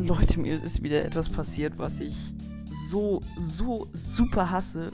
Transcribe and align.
Leute, 0.06 0.40
mir 0.40 0.54
ist 0.62 0.82
wieder 0.82 1.04
etwas 1.04 1.28
passiert, 1.28 1.78
was 1.78 2.00
ich 2.00 2.34
so, 2.88 3.20
so 3.36 3.88
super 3.92 4.50
hasse. 4.50 4.92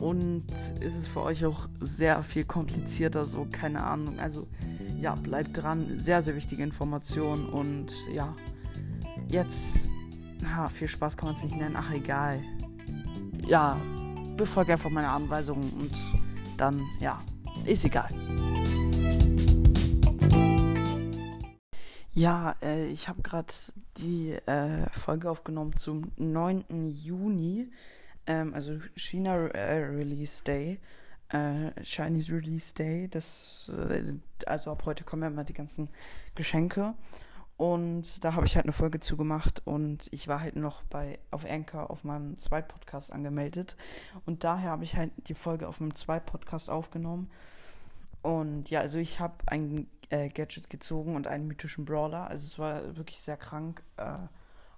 Und 0.00 0.44
es 0.80 0.96
ist 0.96 1.08
für 1.08 1.22
euch 1.22 1.44
auch 1.44 1.68
sehr 1.80 2.22
viel 2.22 2.44
komplizierter, 2.44 3.26
so 3.26 3.46
keine 3.50 3.84
Ahnung. 3.84 4.18
Also 4.18 4.46
ja, 5.00 5.14
bleibt 5.14 5.62
dran. 5.62 5.86
Sehr, 5.94 6.22
sehr 6.22 6.34
wichtige 6.34 6.62
Information. 6.62 7.46
Und 7.46 7.92
ja, 8.12 8.34
jetzt, 9.28 9.88
na, 10.40 10.68
viel 10.68 10.88
Spaß 10.88 11.16
kann 11.16 11.28
man 11.28 11.36
es 11.36 11.44
nicht 11.44 11.56
nennen. 11.56 11.76
Ach, 11.78 11.92
egal. 11.92 12.40
Ja, 13.46 13.80
befolgt 14.36 14.70
einfach 14.70 14.90
meine 14.90 15.08
Anweisungen 15.08 15.70
und 15.74 15.96
dann, 16.56 16.82
ja, 16.98 17.20
ist 17.64 17.84
egal. 17.84 18.08
Ja, 22.16 22.54
äh, 22.62 22.86
ich 22.86 23.08
habe 23.08 23.22
gerade 23.22 23.52
die 23.96 24.34
äh, 24.46 24.88
Folge 24.90 25.28
aufgenommen 25.28 25.76
zum 25.76 26.12
9. 26.16 26.88
Juni, 26.88 27.72
ähm, 28.28 28.54
also 28.54 28.78
China 28.94 29.48
äh, 29.48 29.84
Release 29.86 30.44
Day, 30.44 30.78
äh, 31.30 31.72
Chinese 31.82 32.32
Release 32.32 32.72
Day. 32.72 33.08
Das, 33.08 33.72
äh, 33.90 34.14
also 34.46 34.70
ab 34.70 34.84
heute 34.86 35.02
kommen 35.02 35.22
ja 35.22 35.28
immer 35.28 35.42
die 35.42 35.54
ganzen 35.54 35.88
Geschenke. 36.36 36.94
Und 37.56 38.22
da 38.24 38.34
habe 38.34 38.46
ich 38.46 38.54
halt 38.54 38.66
eine 38.66 38.72
Folge 38.72 39.00
zugemacht 39.00 39.62
und 39.64 40.08
ich 40.12 40.28
war 40.28 40.40
halt 40.40 40.54
noch 40.54 40.82
bei 40.84 41.18
auf 41.32 41.44
Anchor 41.44 41.90
auf 41.90 42.04
meinem 42.04 42.36
Zweitpodcast 42.36 43.12
angemeldet. 43.12 43.76
Und 44.24 44.44
daher 44.44 44.70
habe 44.70 44.84
ich 44.84 44.96
halt 44.96 45.10
die 45.28 45.34
Folge 45.34 45.66
auf 45.66 45.80
meinem 45.80 45.96
Zweitpodcast 45.96 46.70
aufgenommen. 46.70 47.28
Und 48.24 48.70
ja, 48.70 48.80
also 48.80 48.98
ich 48.98 49.20
habe 49.20 49.34
ein 49.44 49.86
äh, 50.08 50.30
Gadget 50.30 50.70
gezogen 50.70 51.14
und 51.14 51.26
einen 51.26 51.46
mythischen 51.46 51.84
Brawler. 51.84 52.26
Also 52.26 52.46
es 52.46 52.58
war 52.58 52.96
wirklich 52.96 53.18
sehr 53.18 53.36
krank. 53.36 53.82
Äh, 53.98 54.16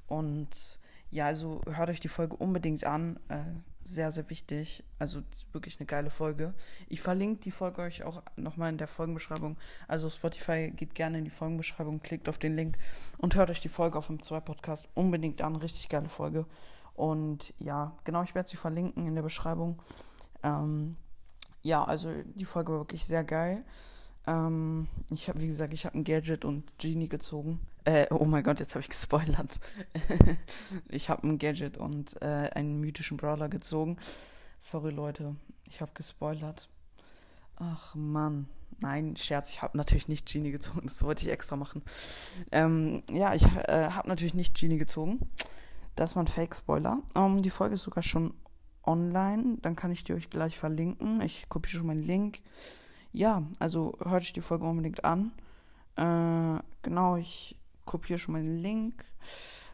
und 0.08 0.80
ja, 1.11 1.27
also 1.27 1.61
hört 1.70 1.88
euch 1.88 2.00
die 2.00 2.08
Folge 2.08 2.34
unbedingt 2.34 2.83
an. 2.83 3.20
Äh, 3.28 3.44
sehr, 3.84 4.11
sehr 4.11 4.28
wichtig. 4.30 4.83
Also 4.98 5.22
wirklich 5.53 5.78
eine 5.78 5.86
geile 5.86 6.11
Folge. 6.11 6.55
Ich 6.88 7.00
verlinke 7.00 7.42
die 7.42 7.53
Folge 7.53 7.83
euch 7.83 8.03
auch 8.03 8.20
nochmal 8.34 8.70
in 8.70 8.78
der 8.78 8.88
Folgenbeschreibung. 8.88 9.56
Also 9.86 10.10
Spotify 10.10 10.72
geht 10.75 10.97
gerne 10.97 11.19
in 11.19 11.25
die 11.25 11.31
Folgenbeschreibung, 11.31 12.00
klickt 12.00 12.28
auf 12.28 12.38
den 12.38 12.56
Link 12.56 12.77
und 13.19 13.36
hört 13.36 13.50
euch 13.50 13.60
die 13.60 13.69
Folge 13.69 13.97
auf 13.97 14.08
dem 14.08 14.20
2 14.20 14.41
Podcast 14.41 14.88
unbedingt 14.94 15.41
an. 15.41 15.55
Richtig 15.55 15.88
geile 15.88 16.08
Folge. 16.08 16.47
Und 16.94 17.55
ja, 17.60 17.97
genau, 18.03 18.25
ich 18.25 18.34
werde 18.34 18.48
sie 18.48 18.56
verlinken 18.56 19.06
in 19.06 19.14
der 19.14 19.22
Beschreibung. 19.22 19.81
Ähm, 20.42 20.97
ja, 21.67 21.84
also 21.84 22.11
die 22.34 22.45
Folge 22.45 22.72
war 22.72 22.81
wirklich 22.81 23.05
sehr 23.05 23.25
geil. 23.25 23.64
Ähm, 24.27 24.86
ich 25.11 25.28
habe, 25.28 25.41
wie 25.41 25.48
gesagt, 25.48 25.72
ich 25.72 25.84
habe 25.84 25.98
ein 25.98 26.05
Gadget 26.05 26.45
und 26.45 26.64
Genie 26.78 27.09
gezogen. 27.09 27.61
Äh, 27.84 28.06
oh 28.11 28.25
mein 28.25 28.45
Gott, 28.45 28.61
jetzt 28.61 28.75
habe 28.75 28.81
ich 28.81 28.89
gespoilert. 28.89 29.61
ich 30.89 31.11
habe 31.11 31.27
ein 31.27 31.39
Gadget 31.39 31.77
und 31.77 32.20
äh, 32.22 32.50
einen 32.55 32.81
mythischen 32.81 33.17
Brawler 33.17 33.48
gezogen. 33.48 33.97
Sorry, 34.59 34.91
Leute, 34.92 35.34
ich 35.69 35.81
habe 35.81 35.91
gespoilert. 35.94 36.69
Ach 37.56 37.94
Mann. 37.94 38.48
Nein, 38.78 39.17
Scherz, 39.17 39.50
ich 39.50 39.62
habe 39.62 39.77
natürlich 39.77 40.06
nicht 40.06 40.31
Genie 40.31 40.53
gezogen. 40.53 40.83
Das 40.84 41.03
wollte 41.03 41.22
ich 41.22 41.31
extra 41.31 41.56
machen. 41.56 41.83
Ähm, 42.53 43.03
ja, 43.11 43.34
ich 43.34 43.44
äh, 43.47 43.91
habe 43.91 44.09
natürlich 44.09 44.34
nicht 44.34 44.59
Genie 44.59 44.78
gezogen. 44.78 45.19
Das 45.97 46.14
war 46.14 46.22
ein 46.22 46.28
Fake-Spoiler. 46.28 47.00
Ähm, 47.14 47.42
die 47.42 47.50
Folge 47.50 47.75
ist 47.75 47.83
sogar 47.83 48.03
schon 48.03 48.34
online. 48.87 49.59
Dann 49.62 49.77
kann 49.77 49.91
ich 49.91 50.05
die 50.05 50.15
euch 50.15 50.31
gleich 50.31 50.59
verlinken. 50.59 51.20
Ich 51.20 51.48
kopiere 51.48 51.79
schon 51.79 51.87
meinen 51.87 52.03
Link. 52.03 52.41
Ja, 53.12 53.43
also 53.59 53.97
hört 54.05 54.23
euch 54.23 54.33
die 54.33 54.41
Folge 54.41 54.67
unbedingt 54.67 55.05
an. 55.05 55.33
Äh, 55.97 56.61
genau, 56.83 57.17
ich 57.17 57.56
kopiere 57.84 58.19
schon 58.19 58.34
meinen 58.34 58.59
Link. 58.59 59.05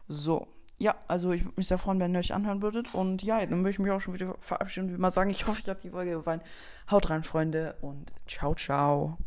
So. 0.07 0.47
Ja, 0.79 0.95
also 1.07 1.31
ich 1.31 1.45
würde 1.45 1.53
mich 1.57 1.67
sehr 1.67 1.77
freuen, 1.77 1.99
wenn 1.99 2.13
ihr 2.13 2.19
euch 2.19 2.33
anhören 2.33 2.61
würdet. 2.61 2.93
Und 2.93 3.23
ja, 3.23 3.39
dann 3.45 3.59
würde 3.59 3.69
ich 3.69 3.79
mich 3.79 3.91
auch 3.91 4.01
schon 4.01 4.13
wieder 4.13 4.35
verabschieden 4.39 4.89
und 4.89 4.95
wie 4.95 4.99
mal 4.99 5.11
sagen, 5.11 5.29
ich 5.29 5.47
hoffe, 5.47 5.61
ich 5.61 5.69
habe 5.69 5.79
die 5.81 5.89
Folge 5.89 6.11
gefallen. 6.11 6.41
Haut 6.89 7.09
rein, 7.09 7.23
Freunde, 7.23 7.75
und 7.81 8.11
ciao, 8.27 8.55
ciao. 8.55 9.17